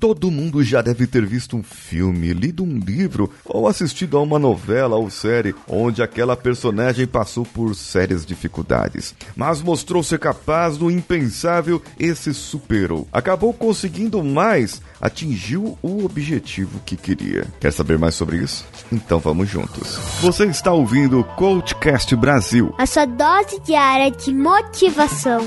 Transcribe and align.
Todo 0.00 0.30
mundo 0.30 0.64
já 0.64 0.80
deve 0.80 1.06
ter 1.06 1.26
visto 1.26 1.58
um 1.58 1.62
filme, 1.62 2.32
lido 2.32 2.64
um 2.64 2.78
livro 2.78 3.30
ou 3.44 3.68
assistido 3.68 4.16
a 4.16 4.22
uma 4.22 4.38
novela 4.38 4.96
ou 4.96 5.10
série 5.10 5.54
onde 5.68 6.02
aquela 6.02 6.34
personagem 6.34 7.06
passou 7.06 7.44
por 7.44 7.74
sérias 7.74 8.24
dificuldades, 8.24 9.14
mas 9.36 9.60
mostrou 9.60 10.02
ser 10.02 10.18
capaz 10.18 10.78
do 10.78 10.90
impensável 10.90 11.82
e 11.98 12.14
se 12.14 12.32
superou. 12.32 13.06
Acabou 13.12 13.52
conseguindo 13.52 14.24
mais, 14.24 14.80
atingiu 14.98 15.76
o 15.82 16.04
objetivo 16.04 16.80
que 16.86 16.96
queria. 16.96 17.46
Quer 17.60 17.72
saber 17.72 17.98
mais 17.98 18.14
sobre 18.14 18.38
isso? 18.38 18.64
Então 18.90 19.18
vamos 19.18 19.50
juntos. 19.50 19.98
Você 20.22 20.46
está 20.46 20.72
ouvindo 20.72 21.20
o 21.20 21.24
Coachcast 21.24 22.16
Brasil 22.16 22.74
a 22.78 22.86
sua 22.86 23.04
dose 23.04 23.60
diária 23.60 24.10
de 24.10 24.32
motivação. 24.32 25.40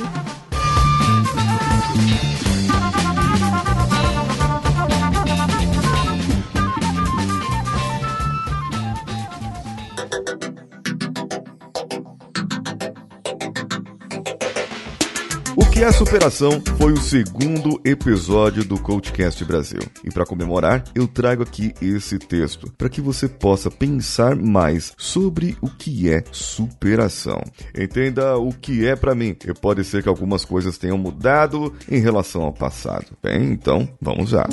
Que 15.73 15.83
é 15.83 15.91
superação 15.91 16.61
foi 16.77 16.93
o 16.93 17.01
segundo 17.01 17.81
episódio 17.83 18.63
do 18.63 18.79
Coachcast 18.79 19.43
Brasil. 19.43 19.79
E 20.03 20.11
para 20.11 20.23
comemorar, 20.23 20.83
eu 20.93 21.07
trago 21.07 21.41
aqui 21.41 21.73
esse 21.81 22.19
texto 22.19 22.71
para 22.77 22.87
que 22.87 23.01
você 23.01 23.27
possa 23.27 23.71
pensar 23.71 24.35
mais 24.35 24.93
sobre 24.95 25.57
o 25.61 25.67
que 25.67 26.13
é 26.13 26.23
superação. 26.31 27.41
Entenda 27.75 28.37
o 28.37 28.53
que 28.53 28.85
é 28.85 28.95
para 28.95 29.15
mim. 29.15 29.35
E 29.43 29.51
pode 29.51 29.83
ser 29.83 30.03
que 30.03 30.09
algumas 30.09 30.45
coisas 30.45 30.77
tenham 30.77 30.97
mudado 30.97 31.73
em 31.89 31.99
relação 31.99 32.43
ao 32.43 32.53
passado. 32.53 33.07
Bem, 33.23 33.51
então, 33.51 33.89
vamos 33.99 34.31
lá. 34.31 34.45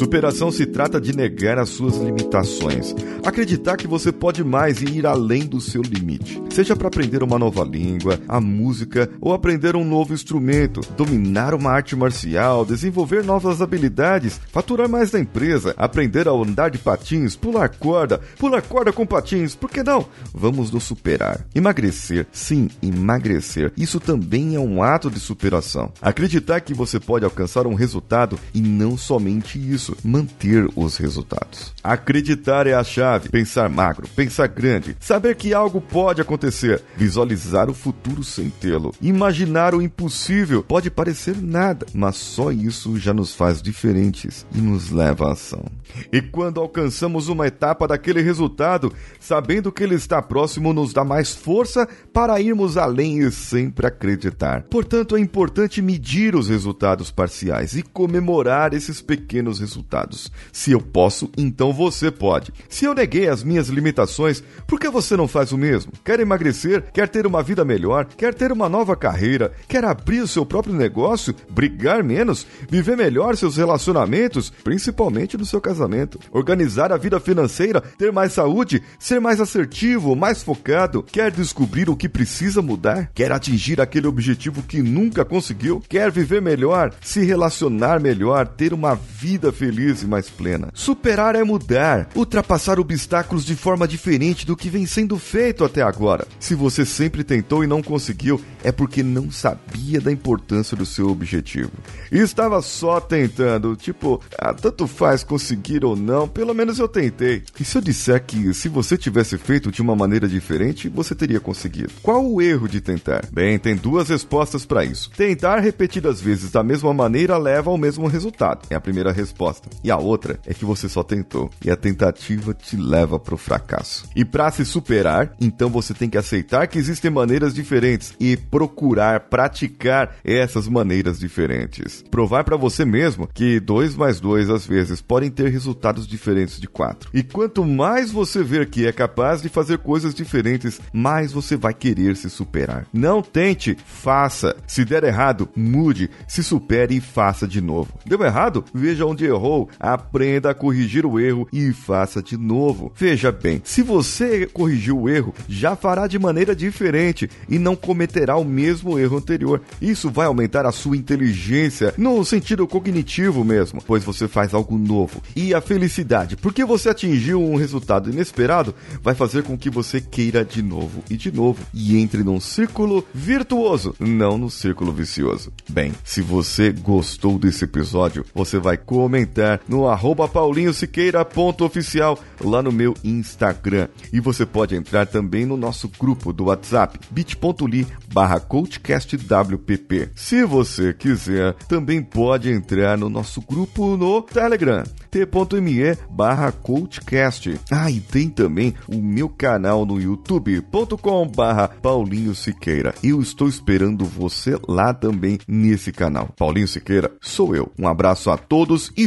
Superação 0.00 0.50
se 0.50 0.64
trata 0.64 0.98
de 0.98 1.14
negar 1.14 1.58
as 1.58 1.68
suas 1.68 1.98
limitações, 1.98 2.94
acreditar 3.22 3.76
que 3.76 3.86
você 3.86 4.10
pode 4.10 4.42
mais 4.42 4.80
e 4.80 4.86
ir 4.86 5.06
além 5.06 5.44
do 5.44 5.60
seu 5.60 5.82
limite. 5.82 6.42
Seja 6.48 6.74
para 6.74 6.88
aprender 6.88 7.22
uma 7.22 7.38
nova 7.38 7.62
língua, 7.62 8.18
a 8.26 8.40
música 8.40 9.10
ou 9.20 9.34
aprender 9.34 9.76
um 9.76 9.84
novo 9.84 10.14
instrumento, 10.14 10.80
dominar 10.96 11.52
uma 11.52 11.70
arte 11.70 11.94
marcial, 11.94 12.64
desenvolver 12.64 13.22
novas 13.22 13.60
habilidades, 13.60 14.40
faturar 14.50 14.88
mais 14.88 15.12
na 15.12 15.20
empresa, 15.20 15.74
aprender 15.76 16.26
a 16.28 16.32
andar 16.32 16.70
de 16.70 16.78
patins, 16.78 17.36
pular 17.36 17.68
corda, 17.68 18.22
pular 18.38 18.62
corda 18.62 18.94
com 18.94 19.04
patins, 19.04 19.54
por 19.54 19.68
que 19.68 19.82
não? 19.82 20.06
Vamos 20.32 20.70
nos 20.70 20.84
superar. 20.84 21.46
Emagrecer, 21.54 22.26
sim, 22.32 22.70
emagrecer. 22.82 23.70
Isso 23.76 24.00
também 24.00 24.54
é 24.54 24.60
um 24.60 24.82
ato 24.82 25.10
de 25.10 25.20
superação. 25.20 25.92
Acreditar 26.00 26.60
que 26.60 26.72
você 26.72 26.98
pode 26.98 27.26
alcançar 27.26 27.66
um 27.66 27.74
resultado 27.74 28.38
e 28.54 28.62
não 28.62 28.96
somente 28.96 29.58
isso 29.58 29.89
manter 30.04 30.68
os 30.76 30.96
resultados. 30.96 31.72
Acreditar 31.82 32.66
é 32.66 32.74
a 32.74 32.84
chave. 32.84 33.28
Pensar 33.28 33.68
magro, 33.68 34.08
pensar 34.14 34.46
grande, 34.46 34.96
saber 35.00 35.34
que 35.34 35.52
algo 35.52 35.80
pode 35.80 36.20
acontecer, 36.20 36.82
visualizar 36.96 37.68
o 37.68 37.74
futuro 37.74 38.22
sem 38.22 38.50
tê-lo. 38.50 38.94
Imaginar 39.00 39.74
o 39.74 39.82
impossível 39.82 40.62
pode 40.62 40.90
parecer 40.90 41.36
nada, 41.40 41.86
mas 41.94 42.16
só 42.16 42.52
isso 42.52 42.98
já 42.98 43.12
nos 43.12 43.34
faz 43.34 43.62
diferentes 43.62 44.46
e 44.54 44.58
nos 44.58 44.90
leva 44.90 45.28
à 45.28 45.32
ação. 45.32 45.64
E 46.12 46.20
quando 46.20 46.60
alcançamos 46.60 47.28
uma 47.28 47.46
etapa 47.46 47.88
daquele 47.88 48.22
resultado, 48.22 48.92
sabendo 49.18 49.72
que 49.72 49.82
ele 49.82 49.94
está 49.94 50.22
próximo, 50.22 50.72
nos 50.72 50.92
dá 50.92 51.04
mais 51.04 51.34
força 51.34 51.88
para 52.12 52.40
irmos 52.40 52.76
além 52.76 53.20
e 53.20 53.30
sempre 53.30 53.86
acreditar. 53.86 54.62
Portanto, 54.70 55.16
é 55.16 55.20
importante 55.20 55.82
medir 55.82 56.34
os 56.36 56.48
resultados 56.48 57.10
parciais 57.10 57.74
e 57.74 57.82
comemorar 57.82 58.74
esses 58.74 59.00
pequenos 59.00 59.58
resultados 59.58 59.79
resultados. 59.80 60.30
Se 60.52 60.72
eu 60.72 60.80
posso, 60.80 61.30
então 61.36 61.72
você 61.72 62.10
pode. 62.10 62.52
Se 62.68 62.84
eu 62.84 62.94
neguei 62.94 63.28
as 63.28 63.42
minhas 63.42 63.68
limitações, 63.68 64.42
por 64.66 64.78
que 64.78 64.88
você 64.88 65.16
não 65.16 65.26
faz 65.26 65.52
o 65.52 65.58
mesmo? 65.58 65.92
Quer 66.04 66.20
emagrecer? 66.20 66.84
Quer 66.92 67.08
ter 67.08 67.26
uma 67.26 67.42
vida 67.42 67.64
melhor? 67.64 68.04
Quer 68.04 68.34
ter 68.34 68.52
uma 68.52 68.68
nova 68.68 68.94
carreira? 68.94 69.52
Quer 69.66 69.84
abrir 69.84 70.20
o 70.20 70.28
seu 70.28 70.44
próprio 70.44 70.74
negócio? 70.74 71.34
Brigar 71.50 72.04
menos? 72.04 72.46
Viver 72.68 72.96
melhor 72.96 73.36
seus 73.36 73.56
relacionamentos, 73.56 74.50
principalmente 74.62 75.36
no 75.36 75.46
seu 75.46 75.60
casamento? 75.60 76.20
Organizar 76.30 76.92
a 76.92 76.96
vida 76.96 77.18
financeira? 77.18 77.80
Ter 77.80 78.12
mais 78.12 78.32
saúde? 78.32 78.82
Ser 78.98 79.20
mais 79.20 79.40
assertivo? 79.40 80.14
Mais 80.14 80.42
focado? 80.42 81.02
Quer 81.02 81.30
descobrir 81.30 81.88
o 81.88 81.96
que 81.96 82.08
precisa 82.08 82.60
mudar? 82.60 83.10
Quer 83.14 83.32
atingir 83.32 83.80
aquele 83.80 84.06
objetivo 84.06 84.62
que 84.62 84.82
nunca 84.82 85.24
conseguiu? 85.24 85.82
Quer 85.88 86.10
viver 86.10 86.42
melhor? 86.42 86.92
Se 87.00 87.24
relacionar 87.24 88.00
melhor? 88.00 88.46
Ter 88.46 88.72
uma 88.72 88.94
vida 88.94 89.52
feliz 89.52 89.69
e 89.78 90.06
mais 90.06 90.28
plena. 90.28 90.68
Superar 90.74 91.34
é 91.34 91.44
mudar, 91.44 92.08
ultrapassar 92.14 92.78
obstáculos 92.78 93.44
de 93.44 93.54
forma 93.54 93.86
diferente 93.86 94.46
do 94.46 94.56
que 94.56 94.68
vem 94.68 94.86
sendo 94.86 95.18
feito 95.18 95.64
até 95.64 95.82
agora. 95.82 96.26
Se 96.38 96.54
você 96.54 96.84
sempre 96.84 97.24
tentou 97.24 97.64
e 97.64 97.66
não 97.66 97.82
conseguiu, 97.82 98.40
é 98.62 98.72
porque 98.72 99.02
não 99.02 99.30
sabia 99.30 100.00
da 100.00 100.12
importância 100.12 100.76
do 100.76 100.84
seu 100.84 101.08
objetivo. 101.08 101.70
E 102.10 102.18
estava 102.18 102.60
só 102.62 103.00
tentando, 103.00 103.76
tipo, 103.76 104.20
ah, 104.38 104.52
tanto 104.52 104.86
faz 104.86 105.22
conseguir 105.22 105.84
ou 105.84 105.96
não, 105.96 106.28
pelo 106.28 106.54
menos 106.54 106.78
eu 106.78 106.88
tentei. 106.88 107.42
E 107.58 107.64
se 107.64 107.76
eu 107.76 107.82
disser 107.82 108.22
que 108.24 108.52
se 108.52 108.68
você 108.68 108.96
tivesse 108.96 109.38
feito 109.38 109.70
de 109.70 109.80
uma 109.80 109.96
maneira 109.96 110.28
diferente, 110.28 110.88
você 110.88 111.14
teria 111.14 111.40
conseguido? 111.40 111.92
Qual 112.02 112.24
o 112.24 112.40
erro 112.40 112.68
de 112.68 112.80
tentar? 112.80 113.24
Bem, 113.32 113.58
tem 113.58 113.76
duas 113.76 114.08
respostas 114.08 114.64
para 114.64 114.84
isso. 114.84 115.10
Tentar 115.16 115.60
repetidas 115.60 116.20
vezes 116.20 116.50
da 116.50 116.62
mesma 116.62 116.92
maneira 116.92 117.36
leva 117.36 117.70
ao 117.70 117.78
mesmo 117.78 118.06
resultado. 118.06 118.66
É 118.70 118.74
a 118.74 118.80
primeira 118.80 119.12
resposta 119.12 119.59
resposta. 119.60 119.68
E 119.82 119.90
a 119.90 119.96
outra 119.96 120.38
é 120.46 120.54
que 120.54 120.64
você 120.64 120.88
só 120.88 121.02
tentou 121.02 121.50
e 121.64 121.70
a 121.70 121.76
tentativa 121.76 122.54
te 122.54 122.76
leva 122.76 123.18
para 123.18 123.34
o 123.34 123.38
fracasso. 123.38 124.06
E 124.14 124.24
para 124.24 124.50
se 124.50 124.64
superar, 124.64 125.34
então 125.40 125.68
você 125.68 125.94
tem 125.94 126.08
que 126.08 126.18
aceitar 126.18 126.66
que 126.66 126.78
existem 126.78 127.10
maneiras 127.10 127.54
diferentes 127.54 128.14
e 128.18 128.36
procurar 128.36 129.20
praticar 129.20 130.16
essas 130.24 130.68
maneiras 130.68 131.18
diferentes. 131.18 132.04
Provar 132.10 132.44
para 132.44 132.56
você 132.56 132.84
mesmo 132.84 133.28
que 133.32 133.60
2 133.60 133.96
mais 133.96 134.20
2 134.20 134.50
às 134.50 134.66
vezes 134.66 135.00
podem 135.00 135.30
ter 135.30 135.50
resultados 135.50 136.06
diferentes 136.06 136.60
de 136.60 136.68
4. 136.68 137.10
E 137.14 137.22
quanto 137.22 137.64
mais 137.64 138.10
você 138.10 138.42
ver 138.42 138.68
que 138.68 138.86
é 138.86 138.92
capaz 138.92 139.42
de 139.42 139.48
fazer 139.48 139.78
coisas 139.78 140.14
diferentes, 140.14 140.80
mais 140.92 141.32
você 141.32 141.56
vai 141.56 141.74
querer 141.74 142.16
se 142.16 142.28
superar. 142.28 142.86
Não 142.92 143.22
tente, 143.22 143.76
faça. 143.84 144.56
Se 144.66 144.84
der 144.84 145.04
errado, 145.04 145.48
mude, 145.56 146.10
se 146.26 146.42
supere 146.42 146.96
e 146.96 147.00
faça 147.00 147.46
de 147.46 147.60
novo. 147.60 147.92
Deu 148.04 148.22
errado? 148.22 148.64
Veja 148.74 149.06
onde 149.06 149.24
errou 149.24 149.39
errou, 149.40 149.70
aprenda 149.80 150.50
a 150.50 150.54
corrigir 150.54 151.06
o 151.06 151.18
erro 151.18 151.48
e 151.50 151.72
faça 151.72 152.22
de 152.22 152.36
novo. 152.36 152.92
Veja 152.94 153.32
bem, 153.32 153.62
se 153.64 153.82
você 153.82 154.46
corrigiu 154.46 155.00
o 155.00 155.08
erro, 155.08 155.34
já 155.48 155.74
fará 155.74 156.06
de 156.06 156.18
maneira 156.18 156.54
diferente 156.54 157.28
e 157.48 157.58
não 157.58 157.74
cometerá 157.74 158.36
o 158.36 158.44
mesmo 158.44 158.98
erro 158.98 159.16
anterior. 159.16 159.62
Isso 159.80 160.10
vai 160.10 160.26
aumentar 160.26 160.66
a 160.66 160.72
sua 160.72 160.96
inteligência 160.96 161.94
no 161.96 162.22
sentido 162.24 162.66
cognitivo 162.66 163.42
mesmo, 163.42 163.82
pois 163.86 164.04
você 164.04 164.28
faz 164.28 164.52
algo 164.52 164.76
novo. 164.76 165.22
E 165.34 165.54
a 165.54 165.60
felicidade, 165.60 166.36
porque 166.36 166.64
você 166.64 166.90
atingiu 166.90 167.42
um 167.42 167.56
resultado 167.56 168.10
inesperado, 168.10 168.74
vai 169.02 169.14
fazer 169.14 169.42
com 169.42 169.56
que 169.56 169.70
você 169.70 170.00
queira 170.00 170.44
de 170.44 170.62
novo 170.62 171.02
e 171.08 171.16
de 171.16 171.32
novo 171.32 171.62
e 171.72 171.96
entre 171.98 172.22
num 172.22 172.40
círculo 172.40 173.04
virtuoso, 173.14 173.94
não 173.98 174.36
no 174.36 174.50
círculo 174.50 174.92
vicioso. 174.92 175.52
Bem, 175.68 175.92
se 176.04 176.20
você 176.20 176.72
gostou 176.72 177.38
desse 177.38 177.64
episódio, 177.64 178.24
você 178.34 178.58
vai 178.58 178.76
comentar 178.76 179.29
comentar 179.30 179.60
no 179.68 179.88
arroba 179.88 180.28
paulinhosiqueira.oficial 180.28 182.18
lá 182.42 182.62
no 182.62 182.72
meu 182.72 182.94
Instagram. 183.04 183.88
E 184.12 184.20
você 184.20 184.44
pode 184.44 184.74
entrar 184.74 185.06
também 185.06 185.46
no 185.46 185.56
nosso 185.56 185.88
grupo 185.88 186.32
do 186.32 186.46
WhatsApp, 186.46 186.98
bit.ly 187.10 187.86
barra 188.12 188.40
coachcastwpp. 188.40 190.10
Se 190.14 190.44
você 190.44 190.92
quiser, 190.92 191.54
também 191.68 192.02
pode 192.02 192.50
entrar 192.50 192.98
no 192.98 193.08
nosso 193.08 193.40
grupo 193.40 193.96
no 193.96 194.20
Telegram, 194.22 194.82
t.me 195.10 195.96
barra 196.10 196.50
coachcast. 196.50 197.60
Ah, 197.70 197.90
e 197.90 198.00
tem 198.00 198.28
também 198.28 198.74
o 198.88 198.96
meu 198.96 199.28
canal 199.28 199.86
no 199.86 200.00
youtube.com 200.00 201.28
barra 201.28 201.68
Paulinho 201.68 202.34
Siqueira. 202.34 202.94
Eu 203.02 203.20
estou 203.20 203.48
esperando 203.48 204.04
você 204.04 204.58
lá 204.66 204.92
também 204.92 205.38
nesse 205.46 205.92
canal. 205.92 206.30
Paulinho 206.36 206.66
Siqueira, 206.66 207.12
sou 207.20 207.54
eu. 207.54 207.70
Um 207.78 207.86
abraço 207.86 208.30
a 208.30 208.36
todos 208.36 208.90
e 208.96 209.06